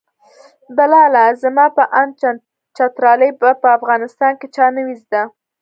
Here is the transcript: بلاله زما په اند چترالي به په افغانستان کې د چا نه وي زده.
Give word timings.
بلاله 0.75 1.25
زما 1.41 1.65
په 1.77 1.83
اند 2.01 2.11
چترالي 2.75 3.29
به 3.39 3.49
په 3.61 3.67
افغانستان 3.77 4.33
کې 4.39 4.47
د 4.49 4.53
چا 4.55 4.65
نه 4.75 4.81
وي 4.85 4.95
زده. 5.03 5.21